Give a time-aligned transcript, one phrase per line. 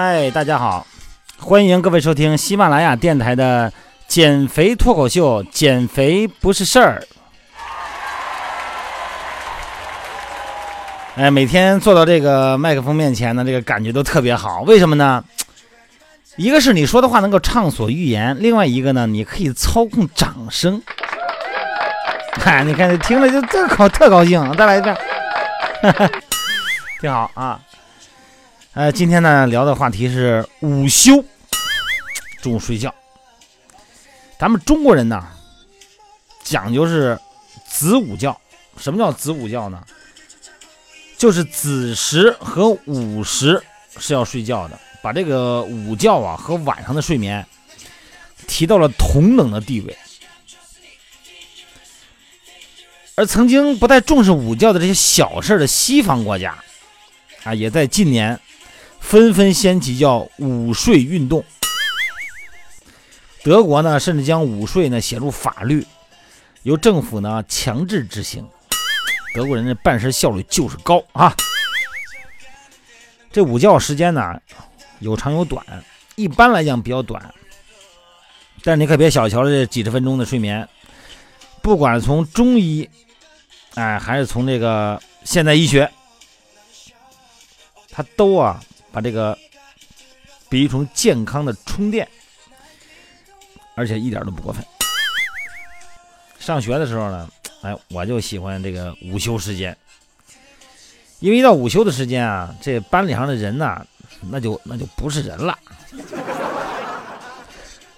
[0.00, 0.86] 嗨，大家好，
[1.40, 3.72] 欢迎各位收听喜马拉雅电台的
[4.06, 5.42] 减肥脱口秀。
[5.50, 7.02] 减肥不是事儿。
[11.16, 14.60] 哎，每天坐到这个麦克风面前呢，这个感觉都特别好。
[14.60, 15.24] 为什么呢？
[16.36, 20.80] 一个是你说的话能够畅所欲言，另外一个呢，你可以操控掌声。
[22.40, 24.56] 嗨，你看听了就特高特高兴。
[24.56, 24.96] 再来一遍，
[27.02, 27.58] 挺好啊。
[28.78, 31.24] 呃，今天呢聊的话题是午休，
[32.40, 32.94] 中午睡觉。
[34.38, 35.26] 咱们中国人呢
[36.44, 37.18] 讲究是
[37.66, 38.40] 子午觉。
[38.76, 39.84] 什么叫子午觉呢？
[41.16, 43.60] 就是子时和午时
[43.98, 47.44] 是要睡觉的，把这个午觉啊和晚上的睡眠
[48.46, 49.98] 提到了同等的地位。
[53.16, 56.56] 而曾经不太重视午觉的这些小事的西方国家
[57.42, 58.40] 啊，也在近年。
[59.00, 61.44] 纷纷掀起叫午睡运动。
[63.42, 65.86] 德国呢，甚至将午睡呢写入法律，
[66.62, 68.46] 由政府呢强制执行。
[69.34, 71.34] 德国人的办事效率就是高啊！
[73.30, 74.40] 这午觉时间呢
[74.98, 75.64] 有长有短，
[76.16, 77.32] 一般来讲比较短。
[78.64, 80.68] 但你可别小瞧这几十分钟的睡眠。
[81.62, 82.88] 不管从中医，
[83.74, 85.90] 哎，还是从这个现代医学，
[87.90, 88.60] 它都啊。
[88.98, 89.38] 把这个
[90.48, 92.08] 比喻成健康的充电，
[93.76, 94.64] 而且一点都不过分。
[96.40, 97.30] 上学的时候呢，
[97.62, 99.76] 哎，我就喜欢这个午休时间，
[101.20, 103.86] 因为一到午休的时间啊，这班里上的人呢，
[104.32, 105.56] 那就那就不是人了。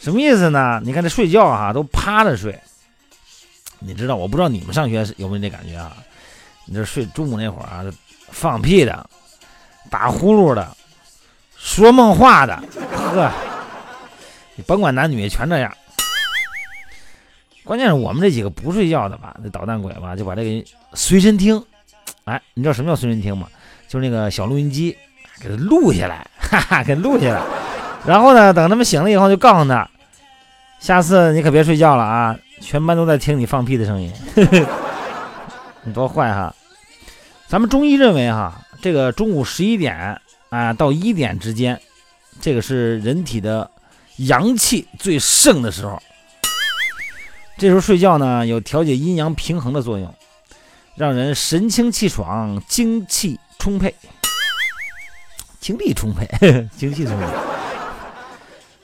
[0.00, 0.80] 什么意思呢？
[0.82, 2.58] 你看这睡觉啊，都趴着睡。
[3.78, 5.96] 你知道，我不知道你们上学有没有这感觉啊？
[6.64, 7.84] 你这睡中午那会儿啊，
[8.32, 9.08] 放屁的。
[9.90, 10.76] 打呼噜的，
[11.58, 12.54] 说梦话的，
[12.94, 13.30] 呵，
[14.54, 15.70] 你甭管男女，全这样。
[17.64, 20.64] 关键是我们这几个不睡觉的吧，那捣蛋鬼吧，就把这个
[20.94, 21.62] 随身听，
[22.24, 23.46] 哎，你知道什么叫随身听吗？
[23.88, 24.96] 就是那个小录音机，
[25.40, 27.42] 给它录下来，哈哈，给录下来。
[28.06, 29.88] 然后呢，等他们醒了以后，就告诉他，
[30.78, 34.12] 下次你可别睡觉了啊，全班都在听你放屁的声音。
[35.84, 36.54] 你多坏哈！
[37.46, 38.62] 咱们中医认为哈。
[38.80, 40.20] 这个中午十一点
[40.50, 41.80] 啊到一点之间，
[42.40, 43.70] 这个是人体的
[44.16, 46.02] 阳气最盛的时候。
[47.56, 50.14] 这时候睡觉呢，有调节阴阳平衡的作用，
[50.96, 53.94] 让人神清气爽、精气充沛、
[55.60, 56.28] 精力充沛、
[56.76, 57.26] 精气充沛。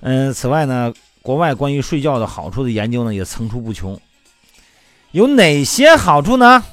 [0.00, 4.00] 嗯，此外呢，国外关于睡觉的好处的研究呢也层出不穷。
[5.10, 6.64] 有哪些好处呢？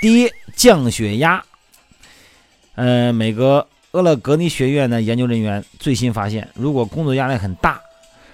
[0.00, 0.30] 第一。
[0.56, 1.42] 降血压。
[2.74, 7.80] 呃，美国俄勒格尼学院的研究人员最新发现，如果工作压力很大，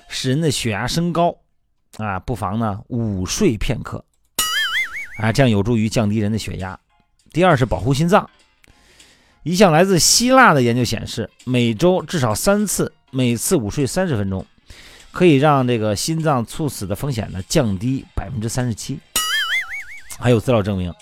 [0.08, 1.34] 使人的血压升高，
[1.96, 4.04] 啊，不妨呢午睡片刻，
[5.18, 6.78] 啊，这样有助于降低人的血压。
[7.32, 8.28] 第二是保护心脏。
[9.42, 14.44] 一项来自希腊的研究显示，每周至少三次，每次午睡三十分钟，
[15.12, 18.98] 可以让这个心脏猝死的风险呢降低百分之三十七。
[20.18, 20.92] 还有资料证明。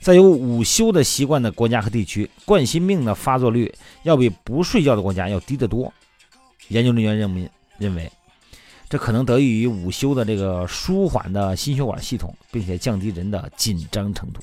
[0.00, 3.72] 在有午休的习惯的国家和地区，冠心病的发作率
[4.04, 5.92] 要比不睡觉的国家要低得多。
[6.68, 8.10] 研究人员认为，认为
[8.88, 14.40] 这可能得益于午休的这个舒缓的心血管系统，并且降低人的紧张程度。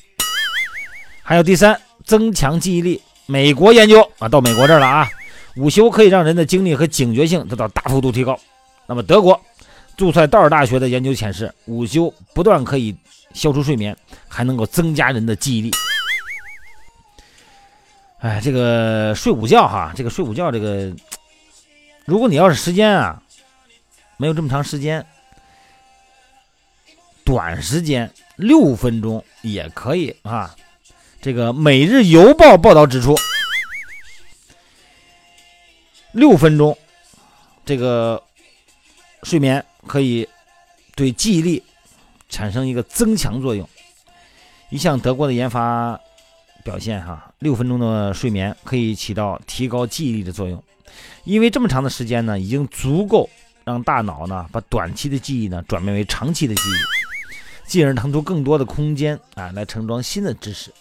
[1.24, 3.02] 还有第三，增强记忆力。
[3.26, 5.10] 美国研究啊，到美国这儿了啊，
[5.56, 8.40] 午休可以让人的精力和警觉性得到大幅度提高。
[8.86, 9.40] 那么德国
[9.98, 12.96] 杜塞道尔大学的研究显示，午休不断可以。
[13.36, 13.96] 消除睡眠，
[14.28, 15.72] 还能够增加人的记忆力。
[18.20, 20.92] 哎，这个睡午觉哈，这个睡午觉，这个，
[22.06, 23.22] 如果你要是时间啊，
[24.18, 25.06] 没有这么长时间，
[27.24, 30.56] 短时间六分钟也可以啊。
[31.22, 33.16] 这个《每日邮报》报道指出，
[36.14, 36.76] 六分钟
[37.66, 38.24] 这个
[39.24, 40.28] 睡眠可以
[40.96, 41.62] 对记忆力。
[42.30, 43.68] 产生一个增强作用。
[44.70, 46.00] 一项德国的研发
[46.64, 50.62] 表现，哈，六分钟的睡眠可以起到提高记忆力的作用。
[51.24, 53.30] 因为这么长的时间呢，已经足够
[53.64, 60.72] 让大脑呢把短期的记忆呢转变为长期的记忆，进而腾出更多的空间啊来盛装新的知识。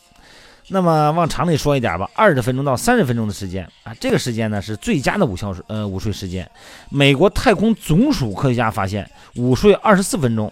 [0.68, 6.50] 那么往常里说一点吧，二十分钟到三十分钟的时间啊，这个时间呢是最佳的午觉呃午睡时间。
[6.88, 10.50] 美国太空总署科学家发现，午睡二十四分钟。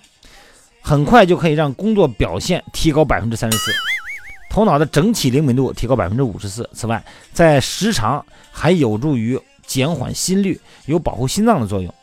[0.83, 3.73] 很快就可以让工作表现提高百分之三十四。
[4.51, 6.69] 头脑的整体灵敏度提高百分之五十四。
[6.75, 7.03] 此外，
[7.33, 11.95] 在时长还有助于减缓心率，有保护心脏的作用。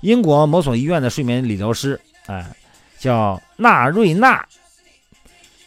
[0.00, 2.46] 英国某所医院的睡眠理疗师，哎，
[2.98, 4.42] 叫纳瑞娜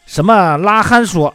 [0.07, 1.33] 什么拉罕说，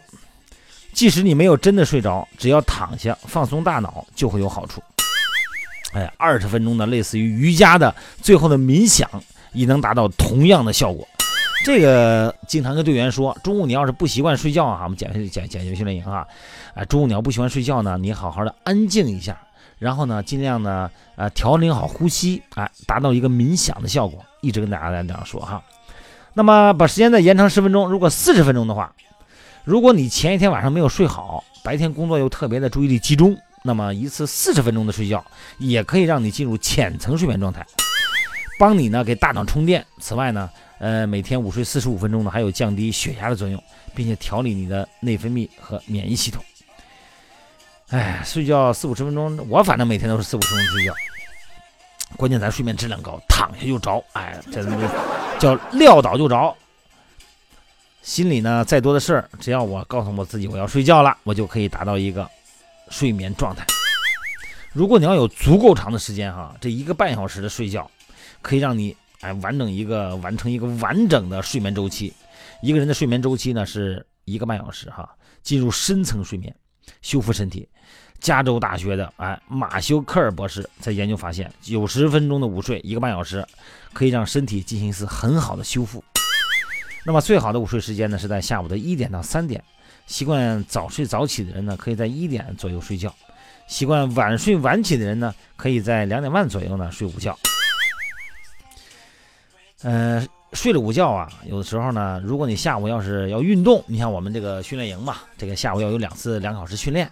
[0.92, 4.82] 即使你没有真的睡着，只要躺下放松大脑，就会有好处。
[5.92, 9.08] 哎，二十分钟的类似于瑜伽的最后的冥想，
[9.52, 11.06] 也能达到同样的效果。
[11.64, 16.26] 这个经常跟队员说，中午你要是不习惯睡觉啊，我们减减减肥训练营啊，
[16.74, 19.38] 啊，中午你要不喜欢睡觉呢，你好好的安静一下。
[19.78, 24.22] 然后呢，尽量呢，呃，调整好呼吸，哎，达到一个冥想的效果。
[24.42, 25.62] 一直跟大家来这样说哈。
[26.34, 28.92] 那么把时间再延长十分钟，如果四十分钟的话，
[29.64, 35.22] 如果你前一天晚上没有睡好，白天工作又特别的注意力集中，那么一次四十分钟的睡觉
[35.58, 37.66] 也可以让你进入浅层睡眠状态，
[38.60, 39.82] 帮你呢给大脑充电。
[40.00, 43.62] 此外呢，呃，每天午睡四十五分钟呢，还有降低血压的作用，
[43.94, 46.44] 并且调理你的内分泌和免疫系统。
[47.88, 50.92] 哎，睡觉四五十分钟，我反正每天都是四五十分钟睡觉。
[52.18, 54.62] 关键咱睡眠质量高，躺下就着，哎，这
[55.38, 56.54] 叫撂倒就着。
[58.02, 62.28] 心里呢再多的事儿，只要我告诉我自己我要睡觉了，我就可以达到一个
[62.90, 63.64] 睡眠状态。
[64.74, 67.90] 如果你要有足够长的时间哈，这一个半小时的睡觉，
[68.42, 72.12] 可以让你哎完整一个完成一个完整的睡眠周期。
[72.62, 75.08] 一个人的睡眠周期呢是一个半小时哈，
[75.42, 76.54] 进入深层睡眠，
[77.02, 77.68] 修复身体。
[78.20, 83.46] 加州大学的哎马修科尔博士在研究发现，九十分钟的午睡一个半小时，
[83.94, 86.04] 可以让身体进行一次很好的修复。
[87.06, 89.64] 那么最好的午睡时间呢是在下午的一点到三点。
[90.06, 93.08] 习惯早睡早起的人呢，可以在一点左右睡觉；
[93.66, 97.38] 习惯晚睡晚起的人呢，可以在两点半左右呢睡午觉。
[99.82, 107.10] 呃，睡了午觉啊，有的时候呢，如果你下午要是要运动，你像我们这个训练营嘛，这个下午要有两次两小时训练。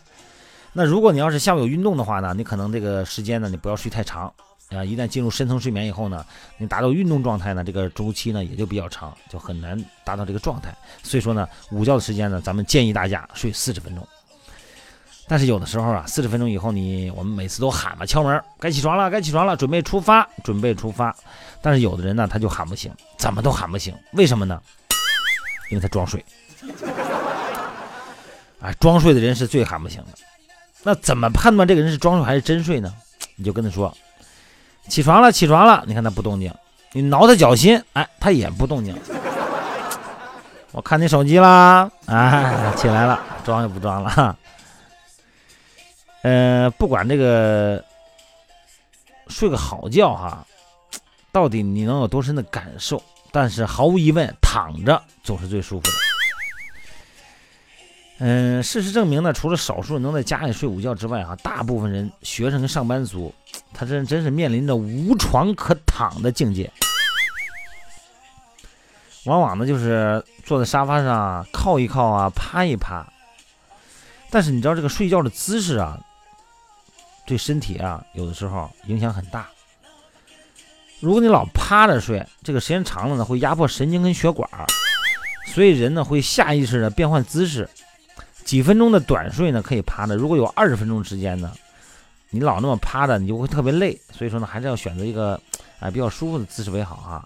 [0.74, 4.32] 那如果你要是下午有运动的话呢，你可能这个时间呢，你不要睡太长
[4.68, 4.84] 啊。
[4.84, 6.22] 一旦进入深层睡眠以后呢，
[6.58, 10.76] 你达到运动状态呢，这个周期呢也就比较长，就很难达到这个状态。
[11.02, 14.06] 所以说呢，午觉的时间呢，咱们建议大家睡四十分钟。
[15.28, 21.14] 但是有的时候啊，四十分钟以后，你我们每次都喊嘛，敲门，该起床了，该起床了，准备出发，准备出发。
[21.60, 24.58] 但是有的人呢，他就喊不醒，怎么都喊不醒，为什么呢？
[25.70, 26.24] 因为他装睡。
[28.60, 30.06] 啊， 装睡的人是最喊不醒的。
[30.82, 32.90] 那怎么判断这个人是装睡还是真睡呢？
[33.36, 33.94] 你就跟他说
[34.88, 36.50] ：“起床了，起床了。”你看他不动静，
[36.92, 38.98] 你挠他脚心，哎，他也不动静。
[40.72, 44.36] 我看你手机啦，哎，起来了，装也不装了。
[46.22, 47.84] 呃，不管这个
[49.28, 50.46] 睡个好觉哈，
[51.30, 53.02] 到底你能有多深的感受？
[53.30, 55.92] 但是毫无疑问，躺着总是最舒服的。
[58.20, 63.32] 嗯，事实证明呢，除了少数能在家里睡午觉之外，哈，大部分人，学生跟上班族，
[63.72, 66.68] 他真真是面临着无床可躺的境界。
[69.24, 73.06] 往往呢，就是坐在沙发上靠一靠啊，趴一趴。
[74.30, 75.96] 但是你知道这个睡觉的姿势啊，
[77.28, 79.46] 对身体啊，有的时候影响很大。
[80.98, 84.48] 如果你老趴着睡，这个时间长了呢，会压迫神经跟血管，
[85.52, 87.68] 所以人呢会下意识的变换姿势。
[88.44, 91.52] 几分钟的短睡呢，可以趴着；如果有二十分钟时间呢，
[92.30, 94.00] 你老那么趴着，你就会特别累。
[94.10, 95.38] 所以说呢，还是要选择一个
[95.78, 97.24] 啊比较舒服的姿势为好哈。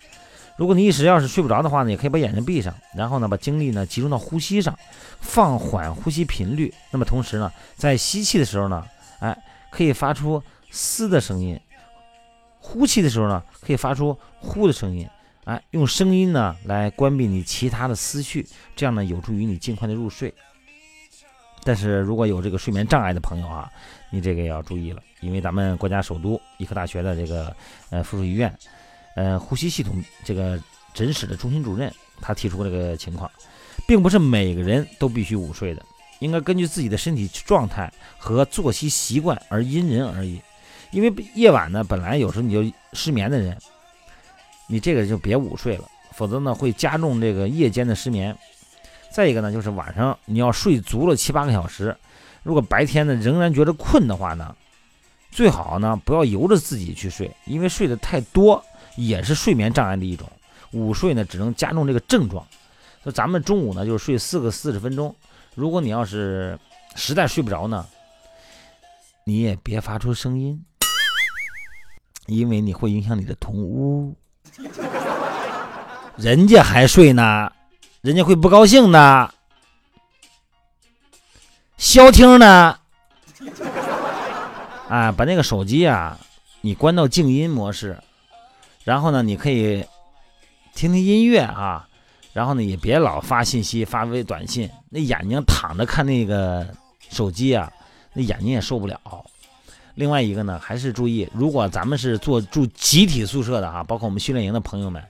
[0.58, 4.76] 如果你一时要是睡不着的话呢，也可以把眼睛闭上，然后呢把精力呢集中到呼吸上，
[5.20, 6.74] 放缓呼吸频率。
[6.90, 8.84] 那么同时呢，在吸气的时候呢，
[9.72, 11.56] 可以发出嘶的声音；
[12.60, 15.08] 呼气的时候呢，可以发出呼的声音。
[15.44, 20.32] 哎，用声音呢来关闭你其他的思绪，这样呢有助于你尽快的入睡。
[21.64, 23.70] 但是如果有这个睡眠障碍的朋友啊，
[24.10, 27.54] 你这个也要注意了，因为咱们国家首都医科大学的这个
[27.90, 28.56] 呃附属医院，
[29.16, 30.60] 呃呼吸系统这个
[30.92, 33.30] 诊室的中心主任，他提出这个情况，
[33.86, 35.82] 并不是每个人都必须午睡的，
[36.22, 40.40] 应该根据自己的身体状态和作息习惯而因人而异。
[40.92, 43.56] 因为夜晚呢，本来有时候你就失眠的人，
[44.68, 48.36] 你这个就别午睡了，否则呢会加重这个夜间的失眠。
[49.10, 51.96] 再一个呢，就是晚上你要睡足了七八个小时，
[52.44, 54.54] 如果白天呢仍然觉得困的话呢，
[55.32, 58.62] 最好呢不要由着自己去睡，因为睡得太多
[58.96, 60.30] 也是睡眠障碍的一种。
[60.70, 62.46] 午睡呢只能加重这个症状。
[63.02, 65.14] 所以咱们中午呢就是睡四个四十分钟。
[65.54, 66.58] 如果你要是
[66.94, 67.86] 实在睡不着呢，
[69.24, 70.64] 你也别发出声音，
[72.26, 74.16] 因为你会影响你的同屋，
[76.16, 77.52] 人家还睡呢。
[78.00, 79.34] 人家会不高兴的。
[81.76, 82.78] 消停呢？
[84.88, 86.18] 啊，把那个手机啊，
[86.62, 88.02] 你关到静音模式，
[88.84, 89.86] 然后呢，你可以
[90.74, 91.88] 听听音乐啊，
[92.32, 96.66] 然后呢，也别老发信息、发微短信，那眼睛躺着看那个
[97.10, 97.70] 手机啊，
[98.14, 98.98] 那眼睛也受不了。
[99.94, 105.02] 另外一个呢，还是注意，如果咱们是做住集体宿舍的哈，包括我们训练营的朋友们，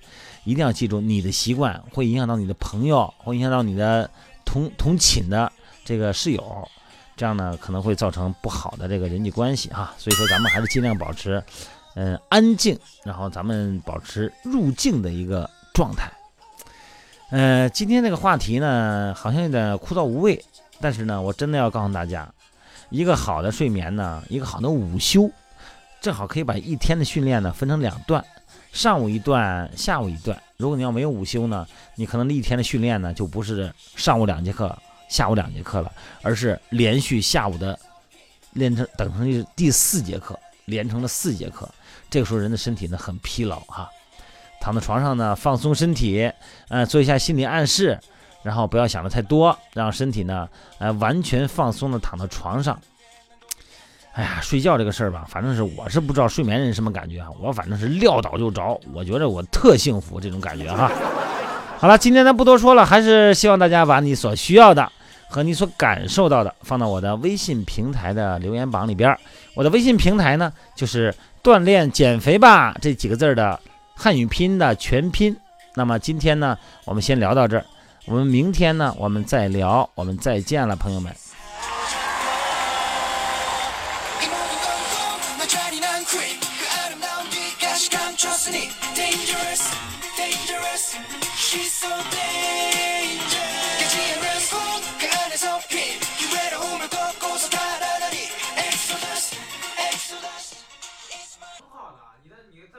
[0.43, 4.11] 一定要记住，你的习惯会影响到你的朋友，会影响到你的
[4.45, 5.52] 同同寝的
[5.85, 6.69] 这个室友，
[7.17, 9.95] 这样呢可能会造成不好的这个人际关系哈。
[9.97, 11.41] 所以说，咱们还是尽量保持
[11.95, 16.11] 嗯安静，然后咱们保持入静的一个状态。
[17.33, 20.45] 呃，今天这个话题呢，好像有点枯燥无味，
[20.83, 22.31] 但是呢，我真的要告诉大家。
[22.91, 25.31] 一个好的睡眠呢，一个好的午休，
[26.03, 28.23] 正好可以把一天的训练呢分成两段，
[28.71, 30.39] 上午一段，下午一段。
[30.59, 37.79] 如果你要没有午休呢，你可能一天的训练呢就不是上午两节课，下午两节课了，而是连续下午的
[38.53, 41.67] 练成等成第四节课，连成了四节课。
[42.11, 43.89] 这个时候人的身体呢很疲劳哈，
[44.62, 46.31] 躺在床上呢放松身体，
[46.69, 47.99] 呃做一下心理暗示。
[48.45, 52.76] 然后不要想的太多，让身体呢，呃，完全放松的躺到床上。
[54.14, 60.90] 哎呀，睡觉这个事儿吧，反正是我是不知道睡眠人什么感觉啊，我反正是撂倒就着，我觉得我特幸福这种感觉哈。
[61.78, 64.90] 好了，今天咱不多说了，还是希望大家把你所需要的
[65.28, 69.16] 和你所感受到的放到我的微信平台的留言榜里边。
[69.54, 71.14] 我的微信平台呢就是
[71.45, 73.61] “锻炼减肥吧”这几个字儿的
[73.95, 75.37] 汉语拼音的全拼。
[75.75, 77.65] 那么今天呢，我们先聊到这儿。
[78.05, 81.15] 我们明天呢，我们再聊，我们再见了，朋友们。